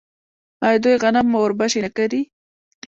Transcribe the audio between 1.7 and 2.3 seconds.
نه کري؟